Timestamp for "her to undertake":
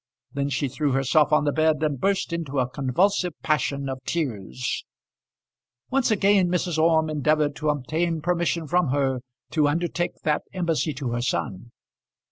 8.87-10.15